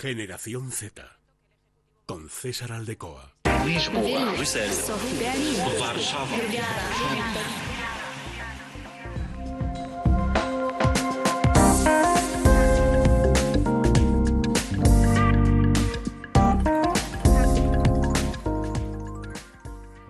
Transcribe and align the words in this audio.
Generación 0.00 0.72
Z. 0.72 1.18
Con 2.06 2.30
César 2.30 2.72
Aldecoa. 2.72 3.34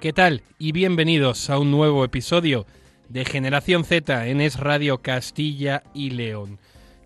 ¿Qué 0.01 0.13
tal? 0.13 0.45
Y 0.61 0.71
bienvenidos 0.71 1.51
a 1.51 1.59
un 1.59 1.73
nuevo 1.73 2.05
episodio 2.05 2.65
de 3.09 3.25
Generación 3.25 3.83
Z 3.83 4.29
en 4.29 4.41
Es 4.41 4.61
Radio 4.61 4.99
Castilla 4.99 5.83
y 5.93 6.11
León. 6.11 6.61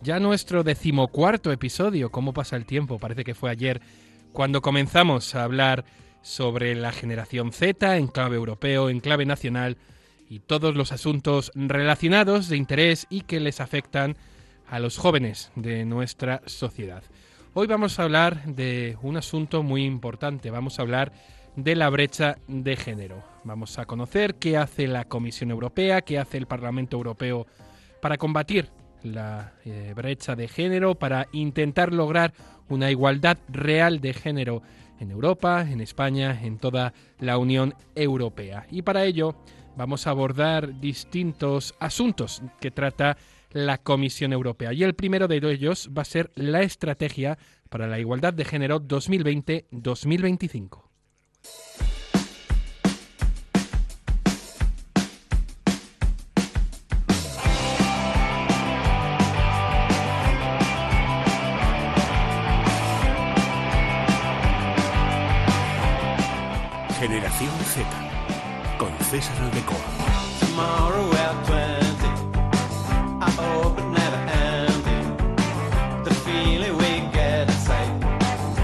Ya 0.05 0.21
nuestro 0.21 0.65
decimocuarto 0.65 1.51
episodio, 1.51 2.11
¿cómo 2.11 2.35
pasa 2.35 2.57
el 2.57 2.67
tiempo? 2.67 2.99
Parece 2.99 3.25
que 3.25 3.35
fue 3.35 3.51
ayer 3.51 3.81
cuando 4.35 4.61
comenzamos 4.61 5.35
a 5.35 5.45
hablar 5.45 5.87
sobre 6.21 6.75
la 6.75 6.93
generación 6.93 7.53
Z 7.53 7.97
en 7.97 8.09
clave 8.09 8.37
europeo, 8.37 8.91
en 8.91 9.01
clave 9.01 9.25
nacional 9.25 9.79
y 10.29 10.41
todos 10.41 10.77
los 10.77 10.93
asuntos 10.93 11.53
relacionados 11.55 12.51
de 12.51 12.59
interés 12.59 13.07
y 13.09 13.23
que 13.23 13.41
les 13.41 13.63
afectan 13.63 14.19
a 14.69 14.79
los 14.79 14.99
jóvenes 14.99 15.51
de 15.57 15.87
nuestra 15.87 16.43
sociedad. 16.45 17.03
Hoy 17.55 17.67
vamos 17.67 17.99
a 17.99 18.03
hablar 18.03 18.45
de 18.45 18.99
un 19.01 19.17
asunto 19.17 19.63
muy 19.63 19.87
importante, 19.87 20.51
vamos 20.51 20.79
a 20.79 20.83
hablar 20.83 21.13
de 21.57 21.77
la 21.77 21.89
brecha 21.89 22.37
de 22.47 22.77
género. 22.77 23.25
Vamos 23.43 23.79
a 23.79 23.87
conocer 23.87 24.35
qué 24.35 24.59
hace 24.59 24.87
la 24.87 25.07
Comisión 25.07 25.51
Europea, 25.51 26.03
qué 26.03 26.19
hace 26.19 26.37
el 26.37 26.47
Parlamento 26.47 26.95
Europeo 26.99 27.47
para 28.03 28.19
combatir 28.19 28.69
la 29.05 29.55
eh, 29.65 29.93
brecha 29.95 30.35
de 30.35 30.49
género, 30.49 30.97
para 30.97 31.29
intentar 31.33 31.93
lograr 31.93 32.33
una 32.69 32.91
igualdad 32.91 33.39
real 33.49 34.01
de 34.01 34.15
género 34.15 34.63
en 34.99 35.11
Europa, 35.11 35.67
en 35.69 35.81
España, 35.81 36.41
en 36.43 36.59
toda 36.59 36.95
la 37.19 37.39
Unión 37.39 37.75
Europea. 37.95 38.67
Y 38.71 38.83
para 38.83 39.05
ello 39.05 39.37
vamos 39.77 40.07
a 40.07 40.11
abordar 40.11 40.81
distintos 40.81 41.75
asuntos 41.79 42.43
que 42.61 42.71
trata 42.71 43.17
la 43.51 43.79
Comisión 43.79 44.33
Europea. 44.33 44.73
Y 44.73 44.83
el 44.83 44.95
primero 44.95 45.29
de 45.29 45.37
ellos 45.37 45.91
va 45.97 46.03
a 46.03 46.07
ser 46.07 46.33
la 46.35 46.63
Estrategia 46.63 47.39
para 47.69 47.87
la 47.87 47.99
Igualdad 47.99 48.35
de 48.35 48.45
Género 48.45 48.81
2020-2025. 48.81 50.83
Generación 67.39 67.51
Z. 67.65 68.79
Con 68.79 68.91
César 69.01 69.37
Aldecoa. 69.43 69.77
Tomorrow 70.41 71.11
at 71.15 71.35
20, 71.47 72.07
I 73.21 73.31
hope 73.37 73.81
it 73.81 73.87
never 73.87 74.21
ended. 74.33 76.05
The 76.05 76.15
feeling 76.15 76.77
we 76.77 77.03
get 77.13 77.49
inside, 77.49 77.91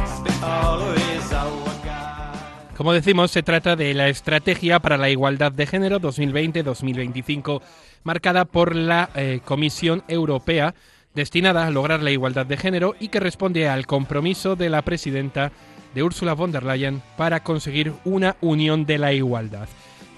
it's 0.02 0.20
been 0.20 0.44
always 0.44 1.32
our 1.32 1.50
guide. 1.84 2.76
Como 2.76 2.92
decimos, 2.92 3.30
se 3.30 3.42
trata 3.42 3.74
de 3.76 3.92
la 3.94 4.08
Estrategia 4.08 4.78
para 4.78 4.96
la 4.96 5.10
Igualdad 5.10 5.52
de 5.52 5.66
Género 5.66 6.00
2020-2025, 6.00 7.62
marcada 8.04 8.44
por 8.44 8.76
la 8.76 9.10
eh, 9.14 9.40
Comisión 9.44 10.04
Europea, 10.06 10.74
destinada 11.14 11.66
a 11.66 11.70
lograr 11.70 12.02
la 12.02 12.12
igualdad 12.12 12.46
de 12.46 12.56
género 12.56 12.94
y 13.00 13.08
que 13.08 13.18
responde 13.18 13.68
al 13.68 13.86
compromiso 13.86 14.54
de 14.54 14.70
la 14.70 14.82
presidenta 14.82 15.50
de 15.94 16.02
Ursula 16.02 16.34
von 16.34 16.52
der 16.52 16.64
Leyen 16.64 17.02
para 17.16 17.42
conseguir 17.42 17.92
una 18.04 18.36
unión 18.40 18.86
de 18.86 18.98
la 18.98 19.12
igualdad. 19.12 19.68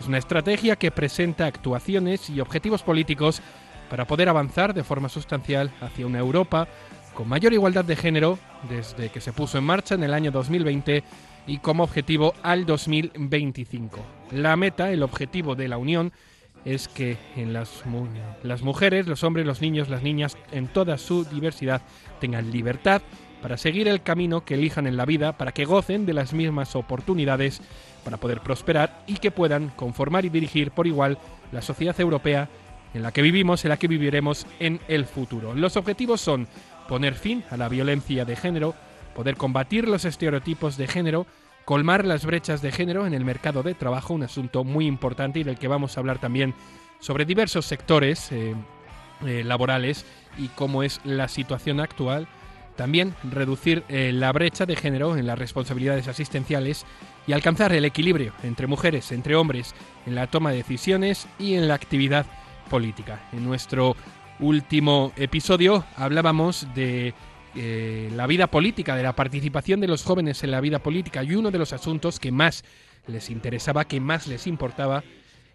Es 0.00 0.06
una 0.06 0.18
estrategia 0.18 0.76
que 0.76 0.90
presenta 0.90 1.46
actuaciones 1.46 2.28
y 2.28 2.40
objetivos 2.40 2.82
políticos 2.82 3.40
para 3.88 4.06
poder 4.06 4.28
avanzar 4.28 4.74
de 4.74 4.84
forma 4.84 5.08
sustancial 5.08 5.70
hacia 5.80 6.06
una 6.06 6.18
Europa 6.18 6.66
con 7.14 7.28
mayor 7.28 7.52
igualdad 7.52 7.84
de 7.84 7.96
género 7.96 8.38
desde 8.68 9.10
que 9.10 9.20
se 9.20 9.32
puso 9.32 9.58
en 9.58 9.64
marcha 9.64 9.94
en 9.94 10.02
el 10.02 10.14
año 10.14 10.30
2020 10.30 11.04
y 11.46 11.58
como 11.58 11.84
objetivo 11.84 12.34
al 12.42 12.64
2025. 12.66 13.98
La 14.30 14.56
meta, 14.56 14.90
el 14.90 15.02
objetivo 15.02 15.54
de 15.54 15.68
la 15.68 15.78
Unión, 15.78 16.12
es 16.64 16.88
que 16.88 17.18
en 17.36 17.52
las, 17.52 17.82
las 18.42 18.62
mujeres, 18.62 19.06
los 19.06 19.24
hombres, 19.24 19.46
los 19.46 19.60
niños, 19.60 19.88
las 19.88 20.02
niñas, 20.02 20.36
en 20.52 20.68
toda 20.68 20.96
su 20.96 21.24
diversidad, 21.24 21.82
tengan 22.20 22.50
libertad 22.50 23.02
para 23.42 23.56
seguir 23.56 23.88
el 23.88 24.02
camino 24.02 24.44
que 24.44 24.54
elijan 24.54 24.86
en 24.86 24.96
la 24.96 25.04
vida, 25.04 25.36
para 25.36 25.52
que 25.52 25.64
gocen 25.64 26.06
de 26.06 26.14
las 26.14 26.32
mismas 26.32 26.76
oportunidades, 26.76 27.60
para 28.04 28.16
poder 28.16 28.40
prosperar 28.40 29.02
y 29.06 29.16
que 29.16 29.30
puedan 29.30 29.68
conformar 29.70 30.24
y 30.24 30.28
dirigir 30.28 30.70
por 30.70 30.86
igual 30.86 31.18
la 31.50 31.60
sociedad 31.60 31.98
europea 32.00 32.48
en 32.94 33.02
la 33.02 33.12
que 33.12 33.22
vivimos, 33.22 33.64
en 33.64 33.70
la 33.70 33.76
que 33.76 33.88
viviremos 33.88 34.46
en 34.60 34.80
el 34.88 35.06
futuro. 35.06 35.54
Los 35.54 35.76
objetivos 35.76 36.20
son 36.20 36.46
poner 36.88 37.14
fin 37.14 37.44
a 37.50 37.56
la 37.56 37.68
violencia 37.68 38.24
de 38.24 38.36
género, 38.36 38.74
poder 39.14 39.36
combatir 39.36 39.88
los 39.88 40.04
estereotipos 40.04 40.76
de 40.76 40.86
género, 40.86 41.26
colmar 41.64 42.04
las 42.04 42.24
brechas 42.24 42.62
de 42.62 42.72
género 42.72 43.06
en 43.06 43.14
el 43.14 43.24
mercado 43.24 43.62
de 43.62 43.74
trabajo, 43.74 44.14
un 44.14 44.22
asunto 44.22 44.64
muy 44.64 44.86
importante 44.86 45.40
y 45.40 45.44
del 45.44 45.58
que 45.58 45.68
vamos 45.68 45.96
a 45.96 46.00
hablar 46.00 46.18
también 46.18 46.54
sobre 47.00 47.24
diversos 47.24 47.66
sectores 47.66 48.30
eh, 48.30 48.54
eh, 49.26 49.42
laborales 49.44 50.04
y 50.38 50.48
cómo 50.48 50.82
es 50.82 51.00
la 51.04 51.28
situación 51.28 51.80
actual. 51.80 52.28
También 52.76 53.14
reducir 53.22 53.84
eh, 53.88 54.12
la 54.12 54.32
brecha 54.32 54.66
de 54.66 54.76
género 54.76 55.16
en 55.16 55.26
las 55.26 55.38
responsabilidades 55.38 56.08
asistenciales 56.08 56.86
y 57.26 57.32
alcanzar 57.32 57.72
el 57.72 57.84
equilibrio 57.84 58.32
entre 58.42 58.66
mujeres, 58.66 59.12
entre 59.12 59.36
hombres, 59.36 59.74
en 60.06 60.14
la 60.14 60.26
toma 60.26 60.50
de 60.50 60.58
decisiones 60.58 61.28
y 61.38 61.54
en 61.54 61.68
la 61.68 61.74
actividad 61.74 62.26
política. 62.70 63.28
En 63.32 63.44
nuestro 63.44 63.96
último 64.40 65.12
episodio 65.16 65.84
hablábamos 65.96 66.66
de 66.74 67.14
eh, 67.54 68.10
la 68.14 68.26
vida 68.26 68.46
política, 68.46 68.96
de 68.96 69.02
la 69.02 69.14
participación 69.14 69.80
de 69.80 69.88
los 69.88 70.02
jóvenes 70.04 70.42
en 70.42 70.50
la 70.50 70.60
vida 70.60 70.78
política 70.78 71.22
y 71.22 71.34
uno 71.34 71.50
de 71.50 71.58
los 71.58 71.72
asuntos 71.72 72.18
que 72.18 72.32
más 72.32 72.64
les 73.06 73.28
interesaba, 73.30 73.84
que 73.84 74.00
más 74.00 74.26
les 74.26 74.46
importaba, 74.46 75.04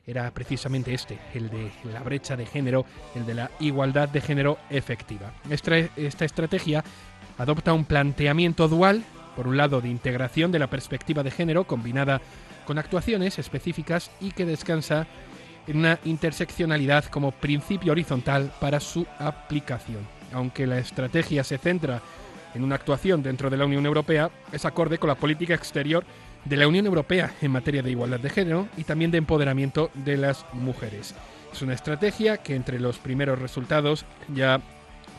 era 0.08 0.32
precisamente 0.32 0.94
este, 0.94 1.20
el 1.34 1.50
de 1.50 1.70
la 1.92 2.00
brecha 2.00 2.38
de 2.38 2.46
género, 2.46 2.86
el 3.14 3.26
de 3.26 3.34
la 3.34 3.52
igualdad 3.60 4.08
de 4.08 4.22
género 4.22 4.58
efectiva. 4.70 5.34
Esta, 5.50 5.78
esta 5.78 6.24
estrategia 6.24 6.82
adopta 7.38 7.74
un 7.74 7.84
planteamiento 7.84 8.70
dual, 8.70 9.04
por 9.36 9.48
un 9.48 9.58
lado 9.58 9.82
de 9.82 9.90
integración 9.90 10.52
de 10.52 10.60
la 10.60 10.70
perspectiva 10.70 11.24
de 11.24 11.30
género 11.30 11.66
combinada 11.66 12.22
con 12.66 12.80
actuaciones 12.80 13.38
específicas 13.38 14.10
y 14.22 14.32
que 14.32 14.46
descansa 14.46 15.06
en 15.68 15.78
una 15.78 16.00
interseccionalidad 16.06 17.06
como 17.06 17.34
principio 17.34 17.92
horizontal 17.92 18.52
para 18.62 18.80
su 18.80 19.06
aplicación. 19.20 20.08
Aunque 20.32 20.66
la 20.66 20.80
estrategia 20.80 21.44
se 21.44 21.58
centra 21.58 22.02
en 22.56 22.64
una 22.64 22.76
actuación 22.76 23.22
dentro 23.22 23.50
de 23.50 23.58
la 23.58 23.66
Unión 23.66 23.86
Europea, 23.86 24.32
es 24.54 24.64
acorde 24.64 24.98
con 24.98 25.10
la 25.10 25.16
política 25.16 25.54
exterior 25.54 26.06
de 26.48 26.58
la 26.58 26.68
Unión 26.68 26.86
Europea 26.86 27.34
en 27.42 27.52
materia 27.52 27.82
de 27.82 27.92
igualdad 27.92 28.20
de 28.20 28.30
género 28.30 28.68
y 28.78 28.84
también 28.84 29.12
de 29.12 29.18
empoderamiento 29.18 29.92
de 29.94 30.18
las 30.18 30.46
mujeres. 30.54 31.14
Es 31.52 31.62
una 31.62 31.74
estrategia 31.74 32.38
que 32.38 32.56
entre 32.56 32.80
los 32.80 32.98
primeros 32.98 33.40
resultados 33.40 34.06
ya 34.34 34.62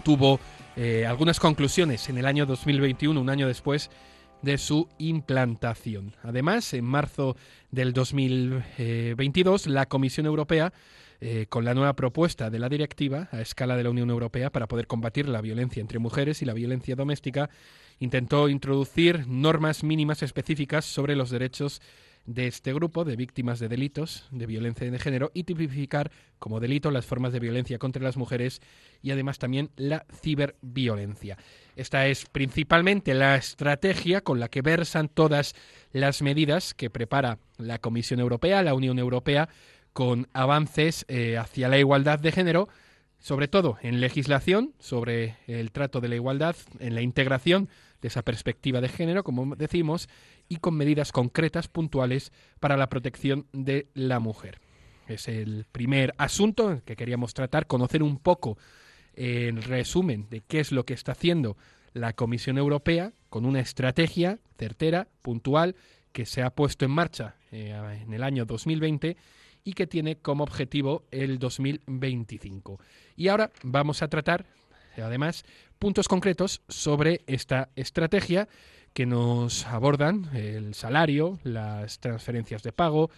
tuvo 0.05 0.41
eh, 0.77 1.07
algunas 1.07 1.41
conclusiones 1.41 2.09
en 2.09 2.19
el 2.19 2.27
año 2.27 2.47
2021, 2.47 3.21
un 3.21 3.31
año 3.31 3.49
después 3.49 3.91
de 4.43 4.59
su 4.59 4.89
implantación. 4.99 6.15
Además, 6.23 6.73
en 6.75 6.85
marzo 6.85 7.37
del 7.71 7.93
2022, 7.93 9.67
la 9.67 9.87
Comisión 9.87 10.27
Europea, 10.27 10.73
eh, 11.21 11.47
con 11.49 11.65
la 11.65 11.75
nueva 11.75 11.95
propuesta 11.95 12.49
de 12.49 12.61
la 12.61 12.69
directiva 12.69 13.29
a 13.33 13.41
escala 13.41 13.77
de 13.77 13.83
la 13.83 13.91
Unión 13.91 14.11
Europea 14.11 14.51
para 14.51 14.69
poder 14.69 14.87
combatir 14.87 15.29
la 15.29 15.41
violencia 15.41 15.81
entre 15.81 15.99
mujeres 15.99 16.43
y 16.43 16.45
la 16.45 16.55
violencia 16.55 16.95
doméstica, 16.95 17.51
intentó 17.99 18.49
introducir 18.49 19.27
normas 19.27 19.83
mínimas 19.83 20.23
específicas 20.23 20.85
sobre 20.85 21.17
los 21.17 21.31
derechos 21.31 21.83
de 22.29 22.47
este 22.47 22.75
grupo 22.75 23.05
de 23.05 23.17
víctimas 23.17 23.59
de 23.59 23.69
delitos 23.69 24.29
de 24.31 24.45
violencia 24.45 24.91
de 24.91 24.99
género 24.99 25.31
y 25.33 25.45
tipificar 25.45 26.13
como 26.39 26.61
delito 26.61 26.91
las 26.91 27.07
formas 27.07 27.33
de 27.33 27.41
violencia 27.41 27.79
contra 27.79 28.03
las 28.03 28.19
mujeres 28.19 28.61
y 29.01 29.13
además 29.13 29.39
también 29.39 29.71
la 29.77 30.05
ciberviolencia. 30.21 31.39
Esta 31.75 32.07
es 32.07 32.27
principalmente 32.27 33.15
la 33.15 33.37
estrategia 33.37 34.21
con 34.21 34.41
la 34.41 34.49
que 34.49 34.61
versan 34.61 35.09
todas 35.09 35.55
las 35.93 36.21
medidas 36.21 36.75
que 36.75 36.91
prepara 36.91 37.39
la 37.57 37.79
Comisión 37.79 38.21
Europea, 38.21 38.63
la 38.63 38.75
Unión 38.75 38.99
Europea, 38.99 39.49
con 39.95 40.29
avances 40.35 41.07
eh, 41.09 41.39
hacia 41.39 41.69
la 41.69 41.79
igualdad 41.79 42.19
de 42.19 42.31
género, 42.31 42.69
sobre 43.19 43.49
todo 43.49 43.79
en 43.83 44.01
legislación 44.01 44.75
sobre 44.79 45.37
el 45.47 45.73
trato 45.73 46.01
de 46.01 46.09
la 46.09 46.15
igualdad, 46.15 46.57
en 46.79 46.95
la 46.95 47.03
integración 47.03 47.69
de 48.01 48.09
esa 48.09 48.23
perspectiva 48.23 48.81
de 48.81 48.89
género, 48.89 49.25
como 49.25 49.57
decimos, 49.57 50.09
y 50.49 50.57
con 50.57 50.75
medidas 50.75 51.13
concretas, 51.13 51.69
puntuales, 51.69 52.33
para 52.61 52.77
la 52.77 52.89
protección 52.89 53.47
de 53.53 53.89
la 53.95 54.21
mujer. 54.21 54.61
Es 55.09 55.27
el 55.27 55.67
primer 55.73 56.15
asunto 56.19 56.81
que 56.85 56.97
queríamos 56.97 57.35
tratar, 57.35 57.67
conocer 57.67 58.03
un 58.03 58.19
poco, 58.19 58.59
en 59.15 59.63
resumen, 59.63 60.29
de 60.31 60.43
qué 60.43 60.61
es 60.61 60.71
lo 60.71 60.85
que 60.85 60.95
está 60.95 61.13
haciendo 61.13 61.57
la 61.93 62.13
Comisión 62.13 62.57
Europea 62.57 63.13
con 63.31 63.45
una 63.45 63.61
estrategia 63.61 64.39
certera, 64.57 65.09
puntual, 65.23 65.75
que 66.13 66.25
se 66.25 66.43
ha 66.43 66.51
puesto 66.51 66.85
en 66.85 66.93
marcha 66.93 67.35
eh, 67.51 68.01
en 68.03 68.13
el 68.13 68.23
año 68.23 68.45
2020 68.45 69.17
y 69.69 69.75
que 69.75 69.87
tiene 69.87 70.17
como 70.17 70.45
objetivo 70.45 71.05
el 71.11 71.39
2025. 71.39 72.81
Y 73.17 73.29
ahora 73.29 73.51
vamos 73.63 74.01
a 74.01 74.09
tratar, 74.09 74.47
además, 74.97 75.45
puntos 75.79 76.09
concretos 76.09 76.63
sobre 76.69 77.21
esta 77.27 77.69
estrategia 77.77 78.49
que 78.95 79.05
nos 79.05 79.67
abordan 79.67 80.35
el 80.35 80.73
salario, 80.73 81.39
las 81.43 81.99
transferencias 81.99 82.63
de 82.63 82.73
pago, 82.73 83.11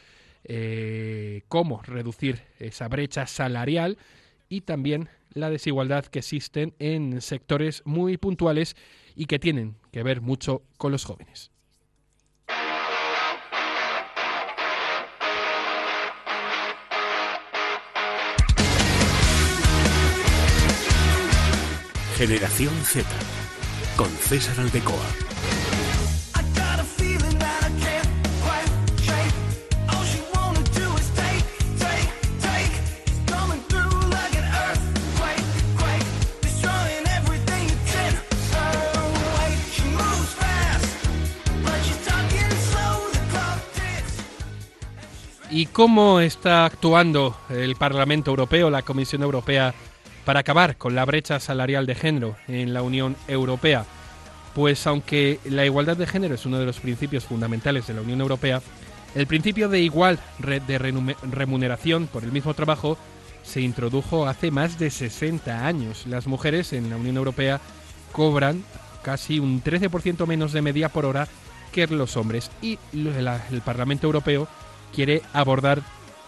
eh, 0.42 1.42
cómo 1.46 1.82
reducir 1.82 2.42
esa 2.58 2.88
brecha 2.88 3.28
salarial 3.28 3.96
y 4.48 4.62
también 4.62 5.08
la 5.32 5.50
desigualdad 5.50 6.06
que 6.06 6.18
existen 6.18 6.74
en 6.80 7.20
sectores 7.20 7.82
muy 7.84 8.16
puntuales 8.16 8.74
y 9.14 9.26
que 9.26 9.38
tienen 9.38 9.76
que 9.92 10.02
ver 10.02 10.20
mucho 10.20 10.62
con 10.78 10.90
los 10.90 11.04
jóvenes. 11.04 11.52
Talking 42.04 42.50
slow. 42.68 43.08
The 43.12 43.20
clock 43.30 43.60
ticks. 43.72 44.14
¿Y 45.50 45.66
cómo 45.66 46.20
está 46.20 46.66
actuando 46.66 47.38
el 47.48 47.76
Parlamento 47.76 48.30
Europeo, 48.30 48.68
la 48.68 48.82
Comisión 48.82 49.22
Europea, 49.22 49.74
para 50.30 50.40
acabar 50.42 50.76
con 50.76 50.94
la 50.94 51.04
brecha 51.04 51.40
salarial 51.40 51.86
de 51.86 51.96
género 51.96 52.36
en 52.46 52.72
la 52.72 52.82
Unión 52.82 53.16
Europea? 53.26 53.84
Pues 54.54 54.86
aunque 54.86 55.40
la 55.44 55.66
igualdad 55.66 55.96
de 55.96 56.06
género 56.06 56.36
es 56.36 56.46
uno 56.46 56.60
de 56.60 56.66
los 56.66 56.78
principios 56.78 57.24
fundamentales 57.24 57.88
de 57.88 57.94
la 57.94 58.02
Unión 58.02 58.20
Europea, 58.20 58.62
el 59.16 59.26
principio 59.26 59.68
de 59.68 59.80
igual 59.80 60.20
de 60.38 60.78
remuneración 60.78 62.06
por 62.06 62.22
el 62.22 62.30
mismo 62.30 62.54
trabajo 62.54 62.96
se 63.42 63.60
introdujo 63.60 64.28
hace 64.28 64.52
más 64.52 64.78
de 64.78 64.90
60 64.90 65.66
años. 65.66 66.06
Las 66.06 66.28
mujeres 66.28 66.72
en 66.74 66.90
la 66.90 66.96
Unión 66.96 67.16
Europea 67.16 67.60
cobran 68.12 68.62
casi 69.02 69.40
un 69.40 69.64
13% 69.64 70.28
menos 70.28 70.52
de 70.52 70.62
media 70.62 70.90
por 70.90 71.06
hora 71.06 71.26
que 71.72 71.88
los 71.88 72.16
hombres 72.16 72.52
y 72.62 72.78
el 72.92 73.62
Parlamento 73.64 74.06
Europeo 74.06 74.46
quiere 74.94 75.22
abordar 75.32 75.82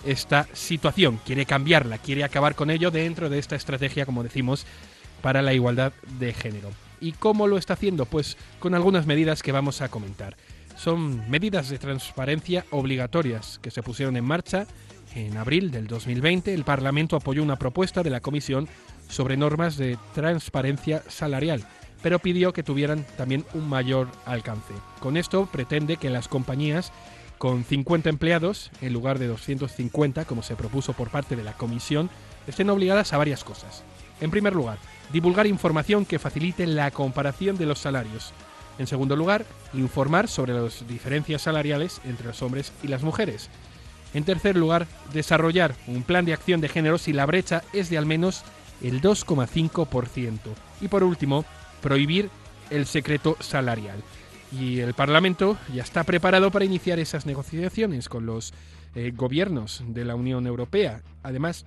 esta 0.04 0.46
situación, 0.52 1.20
quiere 1.24 1.46
cambiarla, 1.46 1.98
quiere 1.98 2.24
acabar 2.24 2.54
con 2.54 2.70
ello 2.70 2.90
dentro 2.90 3.28
de 3.28 3.38
esta 3.38 3.56
estrategia, 3.56 4.06
como 4.06 4.22
decimos, 4.22 4.66
para 5.22 5.42
la 5.42 5.54
igualdad 5.54 5.92
de 6.18 6.32
género. 6.32 6.70
¿Y 7.00 7.12
cómo 7.12 7.46
lo 7.46 7.58
está 7.58 7.74
haciendo? 7.74 8.06
Pues 8.06 8.36
con 8.58 8.74
algunas 8.74 9.06
medidas 9.06 9.42
que 9.42 9.52
vamos 9.52 9.80
a 9.80 9.88
comentar. 9.88 10.36
Son 10.76 11.28
medidas 11.30 11.68
de 11.68 11.78
transparencia 11.78 12.64
obligatorias 12.70 13.58
que 13.62 13.70
se 13.70 13.82
pusieron 13.82 14.16
en 14.16 14.24
marcha 14.24 14.66
en 15.14 15.36
abril 15.36 15.70
del 15.70 15.86
2020. 15.86 16.54
El 16.54 16.64
Parlamento 16.64 17.16
apoyó 17.16 17.42
una 17.42 17.58
propuesta 17.58 18.02
de 18.02 18.10
la 18.10 18.20
Comisión 18.20 18.68
sobre 19.08 19.36
normas 19.36 19.76
de 19.76 19.98
transparencia 20.14 21.02
salarial, 21.08 21.66
pero 22.02 22.18
pidió 22.18 22.52
que 22.52 22.62
tuvieran 22.62 23.04
también 23.16 23.44
un 23.54 23.68
mayor 23.68 24.08
alcance. 24.24 24.72
Con 25.00 25.16
esto 25.16 25.46
pretende 25.46 25.98
que 25.98 26.10
las 26.10 26.28
compañías 26.28 26.92
con 27.42 27.64
50 27.64 28.08
empleados, 28.08 28.70
en 28.82 28.92
lugar 28.92 29.18
de 29.18 29.26
250, 29.26 30.26
como 30.26 30.44
se 30.44 30.54
propuso 30.54 30.92
por 30.92 31.10
parte 31.10 31.34
de 31.34 31.42
la 31.42 31.54
Comisión, 31.54 32.08
estén 32.46 32.70
obligadas 32.70 33.12
a 33.12 33.18
varias 33.18 33.42
cosas. 33.42 33.82
En 34.20 34.30
primer 34.30 34.54
lugar, 34.54 34.78
divulgar 35.12 35.48
información 35.48 36.04
que 36.04 36.20
facilite 36.20 36.68
la 36.68 36.92
comparación 36.92 37.58
de 37.58 37.66
los 37.66 37.80
salarios. 37.80 38.32
En 38.78 38.86
segundo 38.86 39.16
lugar, 39.16 39.44
informar 39.74 40.28
sobre 40.28 40.52
las 40.52 40.86
diferencias 40.86 41.42
salariales 41.42 42.00
entre 42.04 42.28
los 42.28 42.40
hombres 42.42 42.72
y 42.80 42.86
las 42.86 43.02
mujeres. 43.02 43.50
En 44.14 44.22
tercer 44.22 44.56
lugar, 44.56 44.86
desarrollar 45.12 45.74
un 45.88 46.04
plan 46.04 46.24
de 46.24 46.34
acción 46.34 46.60
de 46.60 46.68
género 46.68 46.96
si 46.96 47.12
la 47.12 47.26
brecha 47.26 47.64
es 47.72 47.90
de 47.90 47.98
al 47.98 48.06
menos 48.06 48.44
el 48.82 49.02
2,5%. 49.02 50.38
Y 50.80 50.86
por 50.86 51.02
último, 51.02 51.44
prohibir 51.80 52.30
el 52.70 52.86
secreto 52.86 53.36
salarial. 53.40 54.00
Y 54.58 54.80
el 54.80 54.94
Parlamento 54.94 55.56
ya 55.74 55.82
está 55.82 56.04
preparado 56.04 56.50
para 56.50 56.64
iniciar 56.64 56.98
esas 56.98 57.24
negociaciones 57.26 58.08
con 58.08 58.26
los 58.26 58.52
eh, 58.94 59.12
gobiernos 59.14 59.82
de 59.86 60.04
la 60.04 60.14
Unión 60.14 60.46
Europea. 60.46 61.02
Además, 61.22 61.64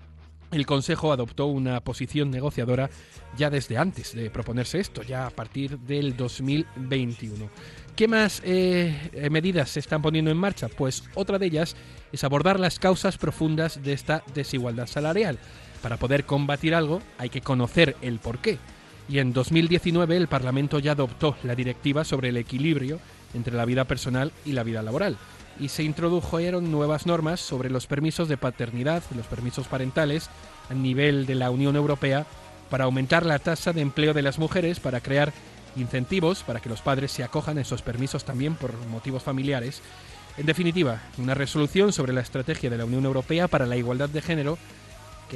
el 0.51 0.65
Consejo 0.65 1.11
adoptó 1.11 1.47
una 1.47 1.81
posición 1.81 2.29
negociadora 2.29 2.89
ya 3.35 3.49
desde 3.49 3.77
antes 3.77 4.13
de 4.13 4.29
proponerse 4.29 4.79
esto, 4.79 5.01
ya 5.01 5.25
a 5.25 5.29
partir 5.31 5.79
del 5.79 6.15
2021. 6.15 7.49
¿Qué 7.95 8.07
más 8.07 8.41
eh, 8.45 9.29
medidas 9.31 9.69
se 9.69 9.79
están 9.79 10.01
poniendo 10.01 10.29
en 10.29 10.37
marcha? 10.37 10.67
Pues 10.67 11.03
otra 11.15 11.39
de 11.39 11.47
ellas 11.47 11.75
es 12.11 12.23
abordar 12.23 12.59
las 12.59 12.77
causas 12.77 13.17
profundas 13.17 13.81
de 13.81 13.93
esta 13.93 14.23
desigualdad 14.33 14.87
salarial. 14.87 15.39
Para 15.81 15.97
poder 15.97 16.25
combatir 16.25 16.75
algo 16.75 17.01
hay 17.17 17.29
que 17.29 17.41
conocer 17.41 17.95
el 18.01 18.19
porqué. 18.19 18.59
Y 19.07 19.19
en 19.19 19.33
2019 19.33 20.17
el 20.17 20.27
Parlamento 20.27 20.79
ya 20.79 20.93
adoptó 20.93 21.35
la 21.43 21.55
directiva 21.55 22.03
sobre 22.03 22.29
el 22.29 22.37
equilibrio 22.37 22.99
entre 23.33 23.55
la 23.55 23.65
vida 23.65 23.85
personal 23.85 24.31
y 24.45 24.53
la 24.53 24.63
vida 24.63 24.81
laboral. 24.81 25.17
Y 25.59 25.69
se 25.69 25.83
introdujeron 25.83 26.71
nuevas 26.71 27.05
normas 27.05 27.39
sobre 27.39 27.69
los 27.69 27.87
permisos 27.87 28.27
de 28.27 28.37
paternidad, 28.37 29.03
los 29.15 29.27
permisos 29.27 29.67
parentales, 29.67 30.29
a 30.69 30.73
nivel 30.73 31.25
de 31.25 31.35
la 31.35 31.51
Unión 31.51 31.75
Europea, 31.75 32.25
para 32.69 32.85
aumentar 32.85 33.25
la 33.25 33.39
tasa 33.39 33.71
de 33.71 33.81
empleo 33.81 34.13
de 34.13 34.23
las 34.23 34.39
mujeres, 34.39 34.79
para 34.79 35.01
crear 35.01 35.31
incentivos 35.75 36.43
para 36.43 36.59
que 36.59 36.69
los 36.69 36.81
padres 36.81 37.11
se 37.11 37.23
acojan 37.23 37.57
a 37.57 37.61
esos 37.61 37.81
permisos 37.81 38.23
también 38.23 38.55
por 38.55 38.75
motivos 38.87 39.23
familiares. 39.23 39.81
En 40.37 40.45
definitiva, 40.45 41.01
una 41.17 41.33
resolución 41.33 41.93
sobre 41.93 42.13
la 42.13 42.21
estrategia 42.21 42.69
de 42.69 42.77
la 42.77 42.85
Unión 42.85 43.05
Europea 43.05 43.47
para 43.47 43.65
la 43.65 43.77
igualdad 43.77 44.09
de 44.09 44.21
género 44.21 44.57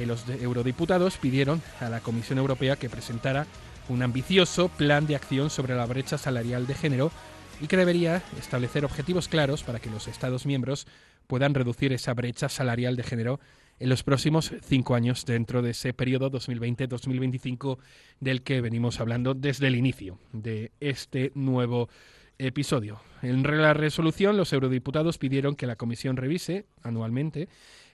que 0.00 0.06
los 0.06 0.26
eurodiputados 0.30 1.18
pidieron 1.18 1.60
a 1.78 1.90
la 1.90 2.00
Comisión 2.00 2.38
Europea 2.38 2.76
que 2.76 2.88
presentara 2.88 3.46
un 3.90 4.02
ambicioso 4.02 4.70
plan 4.70 5.06
de 5.06 5.14
acción 5.14 5.50
sobre 5.50 5.74
la 5.74 5.84
brecha 5.84 6.16
salarial 6.16 6.66
de 6.66 6.72
género 6.72 7.12
y 7.60 7.66
que 7.66 7.76
debería 7.76 8.22
establecer 8.38 8.86
objetivos 8.86 9.28
claros 9.28 9.62
para 9.62 9.78
que 9.78 9.90
los 9.90 10.08
Estados 10.08 10.46
miembros 10.46 10.86
puedan 11.26 11.52
reducir 11.52 11.92
esa 11.92 12.14
brecha 12.14 12.48
salarial 12.48 12.96
de 12.96 13.02
género 13.02 13.40
en 13.78 13.90
los 13.90 14.02
próximos 14.02 14.54
cinco 14.62 14.94
años 14.94 15.26
dentro 15.26 15.60
de 15.60 15.72
ese 15.72 15.92
periodo 15.92 16.30
2020-2025 16.30 17.76
del 18.20 18.40
que 18.40 18.62
venimos 18.62 19.00
hablando 19.00 19.34
desde 19.34 19.66
el 19.66 19.76
inicio 19.76 20.18
de 20.32 20.72
este 20.80 21.30
nuevo 21.34 21.90
episodio. 22.38 23.02
En 23.20 23.42
la 23.42 23.74
resolución, 23.74 24.38
los 24.38 24.54
eurodiputados 24.54 25.18
pidieron 25.18 25.56
que 25.56 25.66
la 25.66 25.76
Comisión 25.76 26.16
revise 26.16 26.64
anualmente 26.82 27.50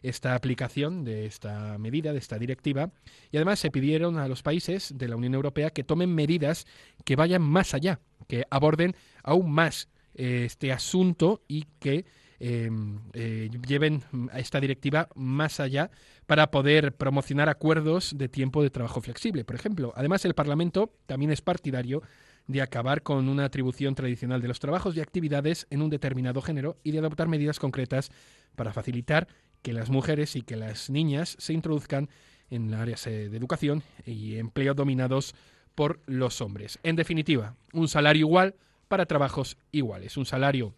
esta 0.08 0.34
aplicación 0.34 1.04
de 1.04 1.26
esta 1.26 1.78
medida, 1.78 2.12
de 2.12 2.18
esta 2.18 2.38
directiva, 2.38 2.90
y 3.30 3.36
además 3.36 3.58
se 3.58 3.70
pidieron 3.70 4.18
a 4.18 4.28
los 4.28 4.42
países 4.42 4.92
de 4.96 5.08
la 5.08 5.16
Unión 5.16 5.34
Europea 5.34 5.70
que 5.70 5.84
tomen 5.84 6.14
medidas 6.14 6.66
que 7.04 7.16
vayan 7.16 7.42
más 7.42 7.74
allá, 7.74 8.00
que 8.28 8.44
aborden 8.50 8.94
aún 9.22 9.50
más 9.50 9.88
eh, 10.14 10.44
este 10.46 10.72
asunto 10.72 11.42
y 11.48 11.64
que 11.78 12.04
eh, 12.38 12.70
eh, 13.14 13.50
lleven 13.66 14.02
a 14.30 14.38
esta 14.38 14.60
directiva 14.60 15.08
más 15.14 15.58
allá 15.58 15.90
para 16.26 16.50
poder 16.50 16.94
promocionar 16.94 17.48
acuerdos 17.48 18.16
de 18.16 18.28
tiempo 18.28 18.62
de 18.62 18.70
trabajo 18.70 19.00
flexible, 19.00 19.44
por 19.44 19.56
ejemplo. 19.56 19.92
Además, 19.96 20.24
el 20.24 20.34
Parlamento 20.34 20.92
también 21.06 21.30
es 21.30 21.40
partidario 21.40 22.02
de 22.46 22.62
acabar 22.62 23.02
con 23.02 23.28
una 23.28 23.44
atribución 23.44 23.94
tradicional 23.94 24.40
de 24.40 24.48
los 24.48 24.60
trabajos 24.60 24.96
y 24.96 25.00
actividades 25.00 25.66
en 25.70 25.82
un 25.82 25.90
determinado 25.90 26.42
género 26.42 26.76
y 26.84 26.92
de 26.92 26.98
adoptar 26.98 27.28
medidas 27.28 27.58
concretas 27.58 28.10
para 28.54 28.72
facilitar 28.72 29.28
que 29.66 29.72
las 29.72 29.90
mujeres 29.90 30.36
y 30.36 30.42
que 30.42 30.54
las 30.54 30.90
niñas 30.90 31.34
se 31.40 31.52
introduzcan 31.52 32.08
en 32.50 32.72
áreas 32.72 33.04
eh, 33.08 33.28
de 33.28 33.36
educación 33.36 33.82
y 34.04 34.36
empleo 34.36 34.74
dominados 34.74 35.34
por 35.74 35.98
los 36.06 36.40
hombres. 36.40 36.78
En 36.84 36.94
definitiva, 36.94 37.56
un 37.72 37.88
salario 37.88 38.28
igual 38.28 38.54
para 38.86 39.06
trabajos 39.06 39.56
iguales, 39.72 40.16
un 40.16 40.24
salario 40.24 40.72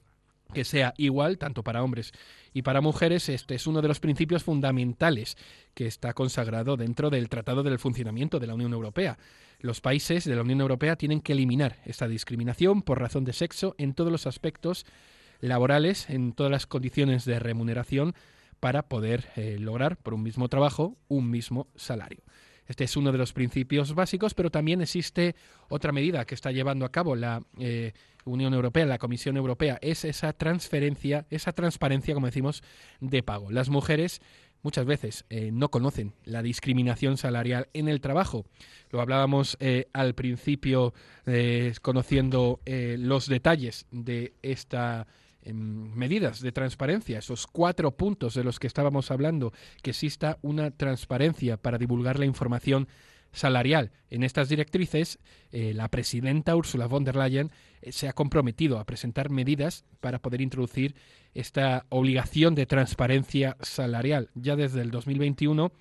que 0.54 0.64
sea 0.64 0.94
igual 0.96 1.36
tanto 1.36 1.62
para 1.62 1.82
hombres 1.82 2.12
y 2.54 2.62
para 2.62 2.80
mujeres. 2.80 3.28
Este 3.28 3.56
es 3.56 3.66
uno 3.66 3.82
de 3.82 3.88
los 3.88 4.00
principios 4.00 4.42
fundamentales 4.42 5.36
que 5.74 5.86
está 5.86 6.14
consagrado 6.14 6.78
dentro 6.78 7.10
del 7.10 7.28
Tratado 7.28 7.62
del 7.62 7.78
Funcionamiento 7.78 8.40
de 8.40 8.46
la 8.46 8.54
Unión 8.54 8.72
Europea. 8.72 9.18
Los 9.60 9.82
países 9.82 10.24
de 10.24 10.34
la 10.34 10.40
Unión 10.40 10.62
Europea 10.62 10.96
tienen 10.96 11.20
que 11.20 11.34
eliminar 11.34 11.76
esta 11.84 12.08
discriminación 12.08 12.80
por 12.80 12.98
razón 13.00 13.26
de 13.26 13.34
sexo 13.34 13.74
en 13.76 13.92
todos 13.92 14.10
los 14.10 14.26
aspectos 14.26 14.86
laborales, 15.40 16.08
en 16.08 16.32
todas 16.32 16.50
las 16.50 16.66
condiciones 16.66 17.26
de 17.26 17.38
remuneración, 17.38 18.14
para 18.60 18.88
poder 18.88 19.28
eh, 19.36 19.56
lograr 19.58 19.96
por 19.96 20.14
un 20.14 20.22
mismo 20.22 20.48
trabajo 20.48 20.96
un 21.08 21.30
mismo 21.30 21.68
salario. 21.76 22.22
Este 22.66 22.84
es 22.84 22.96
uno 22.96 23.12
de 23.12 23.18
los 23.18 23.32
principios 23.32 23.94
básicos, 23.94 24.34
pero 24.34 24.50
también 24.50 24.82
existe 24.82 25.34
otra 25.68 25.90
medida 25.90 26.26
que 26.26 26.34
está 26.34 26.52
llevando 26.52 26.84
a 26.84 26.92
cabo 26.92 27.16
la 27.16 27.42
eh, 27.58 27.92
Unión 28.26 28.52
Europea, 28.52 28.84
la 28.84 28.98
Comisión 28.98 29.38
Europea, 29.38 29.78
es 29.80 30.04
esa 30.04 30.34
transferencia, 30.34 31.26
esa 31.30 31.52
transparencia, 31.52 32.12
como 32.12 32.26
decimos, 32.26 32.62
de 33.00 33.22
pago. 33.22 33.50
Las 33.50 33.70
mujeres 33.70 34.20
muchas 34.62 34.84
veces 34.84 35.24
eh, 35.30 35.50
no 35.50 35.70
conocen 35.70 36.12
la 36.24 36.42
discriminación 36.42 37.16
salarial 37.16 37.68
en 37.72 37.88
el 37.88 38.02
trabajo. 38.02 38.44
Lo 38.90 39.00
hablábamos 39.00 39.56
al 39.94 40.14
principio, 40.14 40.92
conociendo 41.80 42.60
los 42.66 43.28
detalles 43.28 43.86
de 43.90 44.34
esta 44.42 45.06
medidas 45.54 46.40
de 46.40 46.52
transparencia, 46.52 47.18
esos 47.18 47.46
cuatro 47.46 47.96
puntos 47.96 48.34
de 48.34 48.44
los 48.44 48.58
que 48.58 48.66
estábamos 48.66 49.10
hablando, 49.10 49.52
que 49.82 49.90
exista 49.90 50.38
una 50.42 50.70
transparencia 50.70 51.56
para 51.56 51.78
divulgar 51.78 52.18
la 52.18 52.26
información 52.26 52.88
salarial. 53.32 53.92
En 54.10 54.22
estas 54.22 54.48
directrices, 54.48 55.18
eh, 55.52 55.72
la 55.74 55.88
presidenta 55.88 56.56
Ursula 56.56 56.86
von 56.86 57.04
der 57.04 57.16
Leyen 57.16 57.50
eh, 57.82 57.92
se 57.92 58.08
ha 58.08 58.12
comprometido 58.12 58.78
a 58.78 58.84
presentar 58.84 59.30
medidas 59.30 59.84
para 60.00 60.18
poder 60.18 60.40
introducir 60.40 60.94
esta 61.34 61.86
obligación 61.90 62.54
de 62.54 62.66
transparencia 62.66 63.56
salarial 63.60 64.30
ya 64.34 64.56
desde 64.56 64.80
el 64.80 64.90
2021 64.90 65.72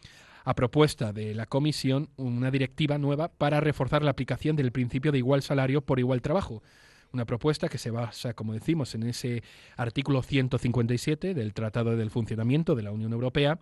a 0.44 0.56
propuesta 0.56 1.12
de 1.12 1.34
la 1.34 1.46
Comisión 1.46 2.10
una 2.16 2.52
directiva 2.52 2.98
nueva 2.98 3.30
para 3.30 3.60
reforzar 3.60 4.04
la 4.04 4.12
aplicación 4.12 4.56
del 4.56 4.72
principio 4.72 5.12
de 5.12 5.18
igual 5.18 5.42
salario 5.42 5.82
por 5.82 6.00
igual 6.00 6.22
trabajo. 6.22 6.64
Una 7.14 7.26
propuesta 7.26 7.70
que 7.70 7.78
se 7.78 7.92
basa, 7.92 8.34
como 8.34 8.54
decimos, 8.54 8.94
en 8.96 9.04
ese 9.04 9.44
artículo 9.76 10.22
157 10.22 11.34
del 11.34 11.54
Tratado 11.54 11.96
del 11.96 12.12
Funcionamiento 12.12 12.76
de 12.76 12.84
la 12.84 12.92
Unión 12.92 13.14
Europea, 13.14 13.60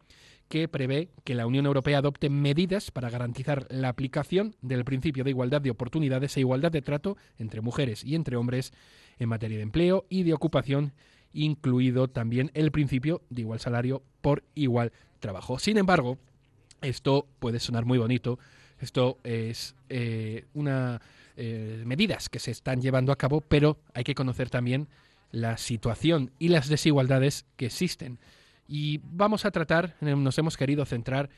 que 0.50 0.68
prevé 0.68 1.10
que 1.24 1.36
la 1.36 1.48
Unión 1.48 1.66
Europea 1.66 2.00
adopte 2.00 2.30
medidas 2.30 2.92
para 2.92 3.10
garantizar 3.10 3.66
la 3.70 3.90
aplicación 3.90 4.56
del 4.62 4.86
principio 4.86 5.24
de 5.24 5.32
igualdad 5.32 5.62
de 5.62 5.72
oportunidades 5.72 6.36
e 6.38 6.42
igualdad 6.42 6.72
de 6.72 6.82
trato 6.82 7.18
entre 7.38 7.62
mujeres 7.62 8.04
y 8.04 8.16
entre 8.16 8.36
hombres 8.36 8.74
en 9.18 9.30
materia 9.30 9.58
de 9.58 9.64
empleo 9.64 10.06
y 10.10 10.24
de 10.24 10.34
ocupación, 10.34 10.94
incluido 11.34 12.08
también 12.08 12.52
el 12.54 12.72
principio 12.72 13.22
de 13.30 13.42
igual 13.42 13.60
salario 13.60 14.04
por 14.22 14.44
igual 14.54 14.92
trabajo. 15.20 15.60
Sin 15.60 15.78
embargo, 15.78 16.18
esto 16.82 17.28
puede 17.40 17.60
sonar 17.60 17.86
muy 17.86 17.98
bonito, 17.98 18.38
esto 18.80 19.18
es 19.24 19.76
eh, 19.90 20.46
una 20.54 21.02
eh, 21.38 21.84
medidas 21.86 22.30
que 22.30 22.40
se 22.40 22.52
están 22.52 22.82
llevando 22.82 23.12
a 23.12 23.18
cabo, 23.18 23.42
pero 23.42 23.80
hay 23.94 24.04
que 24.04 24.16
conocer 24.16 24.50
también 24.50 24.88
la 25.32 25.58
situación 25.58 26.32
y 26.40 26.50
las 26.50 26.70
desigualdades 26.70 27.46
que 27.58 27.68
existen. 27.68 28.20
Y 28.68 29.00
vamos 29.04 29.46
a 29.46 29.52
tratar, 29.52 29.96
eh, 30.02 30.16
nos 30.16 30.38
hemos 30.38 30.58
querido 30.58 30.86
centrar 30.86 31.30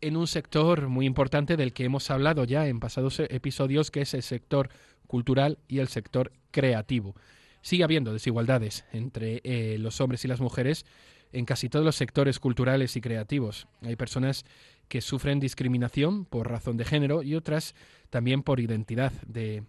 en 0.00 0.16
un 0.16 0.26
sector 0.26 0.88
muy 0.88 1.06
importante 1.06 1.56
del 1.56 1.72
que 1.72 1.84
hemos 1.84 2.10
hablado 2.10 2.44
ya 2.44 2.66
en 2.68 2.80
pasados 2.80 3.20
episodios, 3.20 3.90
que 3.90 4.02
es 4.02 4.14
el 4.14 4.22
sector 4.22 4.68
cultural 5.06 5.58
y 5.68 5.78
el 5.78 5.88
sector 5.88 6.32
creativo. 6.50 7.14
Sigue 7.62 7.84
habiendo 7.84 8.12
desigualdades 8.12 8.84
entre 8.92 9.40
eh, 9.42 9.78
los 9.78 10.00
hombres 10.00 10.24
y 10.24 10.28
las 10.28 10.40
mujeres 10.40 10.84
en 11.32 11.44
casi 11.44 11.68
todos 11.68 11.84
los 11.84 11.96
sectores 11.96 12.38
culturales 12.38 12.96
y 12.96 13.00
creativos. 13.00 13.66
Hay 13.82 13.96
personas 13.96 14.44
que 14.88 15.00
sufren 15.00 15.40
discriminación 15.40 16.24
por 16.24 16.50
razón 16.50 16.76
de 16.76 16.84
género 16.84 17.22
y 17.22 17.34
otras 17.34 17.74
también 18.10 18.42
por 18.42 18.60
identidad 18.60 19.12
de, 19.26 19.64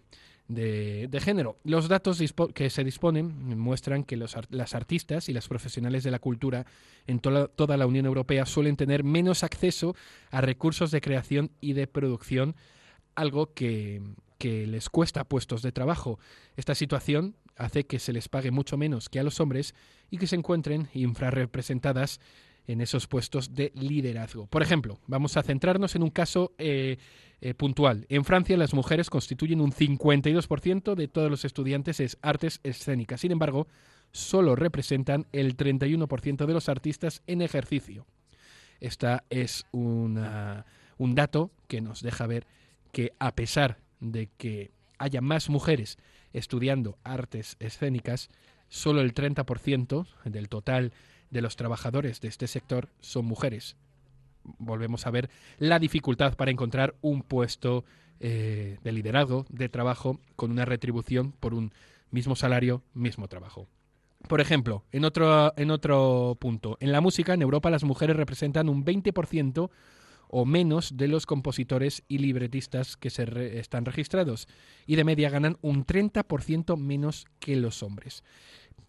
de, 0.48 1.08
de 1.08 1.20
género. 1.20 1.58
Los 1.64 1.88
datos 1.88 2.20
que 2.54 2.70
se 2.70 2.84
disponen 2.84 3.58
muestran 3.58 4.04
que 4.04 4.16
los 4.16 4.36
las 4.50 4.74
artistas 4.74 5.28
y 5.28 5.32
las 5.32 5.48
profesionales 5.48 6.02
de 6.04 6.10
la 6.10 6.18
cultura 6.18 6.66
en 7.06 7.20
toda, 7.20 7.48
toda 7.48 7.76
la 7.76 7.86
Unión 7.86 8.06
Europea 8.06 8.46
suelen 8.46 8.76
tener 8.76 9.04
menos 9.04 9.44
acceso 9.44 9.94
a 10.30 10.40
recursos 10.40 10.90
de 10.90 11.00
creación 11.00 11.50
y 11.60 11.74
de 11.74 11.86
producción, 11.86 12.56
algo 13.14 13.52
que, 13.52 14.02
que 14.38 14.66
les 14.66 14.88
cuesta 14.88 15.24
puestos 15.24 15.62
de 15.62 15.72
trabajo. 15.72 16.18
Esta 16.56 16.74
situación 16.74 17.36
hace 17.56 17.86
que 17.86 17.98
se 17.98 18.12
les 18.12 18.28
pague 18.28 18.50
mucho 18.50 18.76
menos 18.76 19.08
que 19.08 19.18
a 19.18 19.24
los 19.24 19.40
hombres 19.40 19.74
y 20.10 20.18
que 20.18 20.28
se 20.28 20.36
encuentren 20.36 20.88
infrarrepresentadas 20.94 22.20
en 22.68 22.82
esos 22.82 23.06
puestos 23.06 23.54
de 23.54 23.72
liderazgo. 23.74 24.46
Por 24.46 24.62
ejemplo, 24.62 25.00
vamos 25.06 25.36
a 25.36 25.42
centrarnos 25.42 25.96
en 25.96 26.02
un 26.02 26.10
caso 26.10 26.52
eh, 26.58 26.98
eh, 27.40 27.54
puntual. 27.54 28.06
En 28.10 28.24
Francia 28.24 28.56
las 28.56 28.74
mujeres 28.74 29.10
constituyen 29.10 29.60
un 29.60 29.72
52% 29.72 30.94
de 30.94 31.08
todos 31.08 31.30
los 31.30 31.44
estudiantes 31.44 31.98
en 31.98 32.08
artes 32.22 32.60
escénicas. 32.62 33.22
Sin 33.22 33.32
embargo, 33.32 33.66
solo 34.12 34.54
representan 34.54 35.26
el 35.32 35.56
31% 35.56 36.46
de 36.46 36.52
los 36.52 36.68
artistas 36.68 37.22
en 37.26 37.40
ejercicio. 37.40 38.06
Esta 38.80 39.24
es 39.30 39.66
un 39.72 40.14
dato 40.98 41.50
que 41.66 41.80
nos 41.80 42.02
deja 42.02 42.26
ver 42.26 42.46
que 42.92 43.12
a 43.18 43.34
pesar 43.34 43.78
de 43.98 44.28
que 44.36 44.70
haya 44.98 45.20
más 45.20 45.48
mujeres 45.48 45.98
estudiando 46.32 46.98
artes 47.02 47.56
escénicas, 47.60 48.28
solo 48.68 49.00
el 49.00 49.14
30% 49.14 50.06
del 50.24 50.48
total 50.48 50.92
de 51.30 51.42
los 51.42 51.56
trabajadores 51.56 52.20
de 52.20 52.28
este 52.28 52.46
sector 52.46 52.88
son 53.00 53.24
mujeres. 53.24 53.76
Volvemos 54.58 55.06
a 55.06 55.10
ver 55.10 55.30
la 55.58 55.78
dificultad 55.78 56.34
para 56.34 56.50
encontrar 56.50 56.94
un 57.00 57.22
puesto 57.22 57.84
eh, 58.20 58.78
de 58.82 58.92
liderazgo, 58.92 59.46
de 59.48 59.68
trabajo, 59.68 60.20
con 60.36 60.50
una 60.50 60.64
retribución 60.64 61.32
por 61.32 61.54
un 61.54 61.72
mismo 62.10 62.34
salario, 62.34 62.82
mismo 62.94 63.28
trabajo. 63.28 63.68
Por 64.26 64.40
ejemplo, 64.40 64.84
en 64.90 65.04
otro, 65.04 65.52
en 65.56 65.70
otro 65.70 66.36
punto, 66.40 66.76
en 66.80 66.90
la 66.90 67.00
música 67.00 67.34
en 67.34 67.42
Europa 67.42 67.70
las 67.70 67.84
mujeres 67.84 68.16
representan 68.16 68.68
un 68.68 68.84
20% 68.84 69.70
o 70.28 70.44
menos 70.44 70.96
de 70.96 71.08
los 71.08 71.26
compositores 71.26 72.02
y 72.08 72.18
libretistas 72.18 72.96
que 72.96 73.10
se 73.10 73.58
están 73.58 73.84
registrados 73.84 74.46
y 74.86 74.96
de 74.96 75.04
media 75.04 75.30
ganan 75.30 75.56
un 75.62 75.86
30% 75.86 76.76
menos 76.76 77.26
que 77.38 77.56
los 77.56 77.82
hombres. 77.82 78.24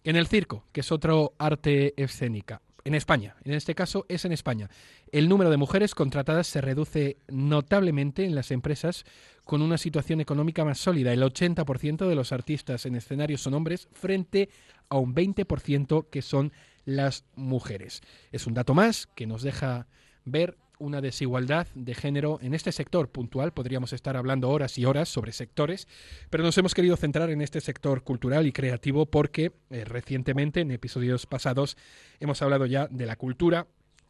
En 0.04 0.16
el 0.16 0.26
circo, 0.26 0.64
que 0.72 0.80
es 0.80 0.92
otro 0.92 1.34
arte 1.38 1.94
escénica, 2.02 2.62
en 2.84 2.94
España, 2.94 3.36
en 3.44 3.52
este 3.52 3.74
caso 3.74 4.06
es 4.08 4.24
en 4.24 4.32
España, 4.32 4.70
el 5.12 5.28
número 5.28 5.50
de 5.50 5.58
mujeres 5.58 5.94
contratadas 5.94 6.46
se 6.46 6.60
reduce 6.60 7.18
notablemente 7.28 8.24
en 8.24 8.34
las 8.34 8.50
empresas 8.50 9.04
con 9.44 9.62
una 9.62 9.76
situación 9.76 10.20
económica 10.20 10.64
más 10.64 10.78
sólida. 10.78 11.12
El 11.12 11.22
80% 11.22 12.08
de 12.08 12.14
los 12.14 12.32
artistas 12.32 12.86
en 12.86 12.94
escenarios 12.94 13.42
son 13.42 13.54
hombres 13.54 13.88
frente 13.92 14.48
a 14.88 14.96
un 14.96 15.14
20% 15.14 16.06
que 16.08 16.22
son 16.22 16.52
las 16.84 17.24
mujeres. 17.34 18.00
Es 18.32 18.46
un 18.46 18.54
dato 18.54 18.74
más 18.74 19.06
que 19.14 19.26
nos 19.26 19.42
deja 19.42 19.86
ver 20.24 20.56
una 20.80 21.00
desigualdad 21.00 21.68
de 21.74 21.94
género 21.94 22.38
en 22.42 22.54
este 22.54 22.72
sector 22.72 23.08
puntual. 23.08 23.52
Podríamos 23.52 23.92
estar 23.92 24.16
hablando 24.16 24.48
horas 24.48 24.76
y 24.78 24.84
horas 24.84 25.08
sobre 25.08 25.32
sectores, 25.32 25.86
pero 26.30 26.42
nos 26.42 26.58
hemos 26.58 26.74
querido 26.74 26.96
centrar 26.96 27.30
en 27.30 27.40
este 27.40 27.60
sector 27.60 28.02
cultural 28.02 28.46
y 28.46 28.52
creativo 28.52 29.06
porque 29.06 29.52
eh, 29.70 29.84
recientemente, 29.84 30.60
en 30.60 30.72
episodios 30.72 31.26
pasados, 31.26 31.76
hemos 32.18 32.42
hablado 32.42 32.66
ya 32.66 32.88
de 32.88 33.06
la 33.06 33.16
cultura, 33.16 33.66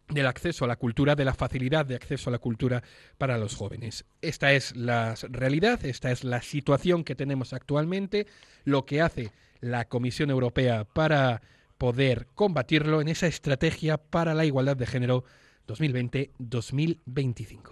del 0.09 0.27
acceso 0.27 0.65
a 0.65 0.69
la 0.69 0.77
cultura, 0.77 1.15
de 1.15 1.25
la 1.25 1.35
facilidad 1.35 1.87
de 1.87 1.97
acceso 1.97 2.31
a 2.31 2.33
la 2.33 2.39
cultura 2.39 2.83
para 3.19 3.39
los 3.39 3.55
jóvenes. 3.55 4.05
Esta 4.23 4.53
es 4.53 4.75
la 4.77 5.15
realidad, 5.29 5.85
esta 5.85 6.11
es 6.11 6.25
la 6.25 6.43
situación 6.43 7.05
que 7.05 7.15
tenemos 7.15 7.53
actualmente, 7.53 8.27
lo 8.65 8.87
que 8.87 9.01
hace 9.01 9.33
la 9.61 9.85
Comisión 9.87 10.31
Europea 10.31 10.85
para 10.85 11.43
poder 11.79 12.27
combatirlo 12.35 13.01
en 13.01 13.09
esa 13.09 13.27
estrategia 13.27 13.97
para 13.97 14.35
la 14.35 14.45
igualdad 14.45 14.77
de 14.77 14.87
género 14.87 15.25
2020-2025. 15.75 17.71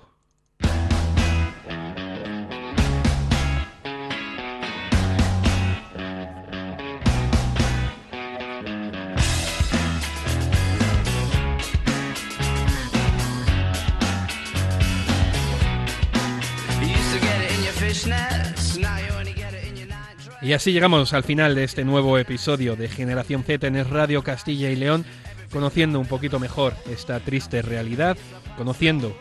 You 16.81 16.87
used 16.87 17.13
to 17.13 17.21
get 17.21 17.41
it 17.41 17.51
in 17.51 17.65
your 17.65 17.73
fishnets, 17.73 18.79
now 18.79 18.97
you 18.99 19.13
only 19.19 19.33
get 19.33 19.53
it 19.55 19.65
in 19.65 19.77
your 19.77 19.89
night 19.89 20.17
dress. 20.25 20.43
Y 20.43 20.53
así 20.53 20.73
llegamos 20.73 21.13
al 21.13 21.25
final 21.25 21.55
de 21.57 21.65
este 21.65 21.85
nuevo 21.85 22.17
episodio 22.19 22.77
de 22.77 22.89
Generación 22.89 23.43
Z 23.43 23.67
en 23.67 23.91
Radio 23.91 24.23
Castilla 24.23 24.71
y 24.71 24.77
León, 24.77 25.05
conociendo 25.53 25.99
un 26.01 26.07
poquito 26.07 26.39
mejor 26.39 26.75
esta 26.91 27.21
triste 27.21 27.63
realidad, 27.63 28.17
conociendo 28.57 29.17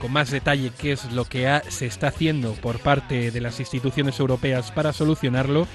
con 0.00 0.12
más 0.12 0.30
detalle 0.30 0.72
qué 0.78 0.92
es 0.92 1.12
lo 1.12 1.24
que 1.24 1.60
se 1.68 1.86
está 1.86 2.08
haciendo 2.08 2.54
por 2.54 2.78
parte 2.78 3.30
de 3.30 3.40
las 3.40 3.60
instituciones 3.60 4.18
europeas 4.18 4.72
para 4.72 4.92
solucionarlo 4.92 5.66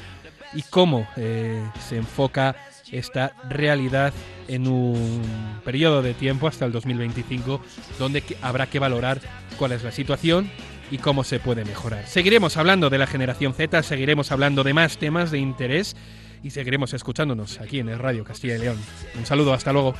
y 0.54 0.64
cómo 0.64 1.08
eh, 1.16 1.64
se 1.88 1.98
enfoca 1.98 2.56
esta 2.92 3.34
realidad 3.50 4.14
en 4.48 4.68
un 4.68 5.60
periodo 5.64 6.02
de 6.02 6.14
tiempo 6.14 6.48
hasta 6.48 6.66
el 6.66 6.72
2025 6.72 7.62
donde 8.00 8.24
habrá 8.42 8.68
que 8.68 8.80
valorar 8.80 9.20
cuál 9.58 9.72
es 9.72 9.84
la 9.84 9.92
situación 9.92 10.50
y 10.92 11.00
cómo 11.00 11.24
se 11.24 11.40
puede 11.40 11.66
mejorar. 11.66 12.08
Seguiremos 12.08 12.58
hablando 12.58 12.90
de 12.90 13.00
la 13.00 13.08
generación 13.08 13.54
Z, 13.54 13.82
seguiremos 13.84 14.32
hablando 14.32 14.64
de 14.64 14.74
más 14.74 14.98
temas 14.98 15.32
de 15.32 15.40
interés 15.40 15.96
y 16.46 16.52
seguiremos 16.52 16.94
escuchándonos 16.94 17.60
aquí 17.60 17.80
en 17.80 17.90
el 17.90 17.98
Radio 17.98 18.24
Castilla 18.24 18.56
y 18.56 18.60
León. 18.60 18.78
Un 19.18 19.26
saludo, 19.26 19.52
hasta 19.52 19.74
luego. 19.74 19.96